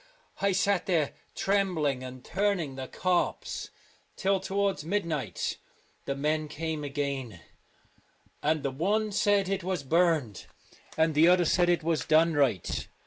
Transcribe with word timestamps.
I 0.41 0.51
sat 0.51 0.87
there 0.87 1.13
trembling 1.35 2.01
and 2.03 2.25
turning 2.25 2.73
the 2.73 2.87
corpse 2.87 3.69
till 4.15 4.39
towards 4.39 4.83
mid 4.83 5.05
night. 5.05 5.57
The 6.05 6.15
men 6.15 6.47
came 6.47 6.83
again, 6.83 7.39
and 8.41 8.63
the 8.63 8.71
one 8.71 9.11
said 9.11 9.47
it 9.47 9.63
was 9.63 9.83
burnt, 9.83 10.47
and 10.97 11.13
the 11.13 11.27
other 11.27 11.45
said 11.45 11.69
it 11.69 11.83
was 11.83 12.03
done 12.03 12.33
right. 12.33 12.87